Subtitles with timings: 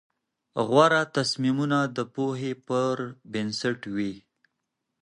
[0.67, 2.95] غوره تصمیمونه د پوهې پر
[3.31, 4.13] بنسټ وي.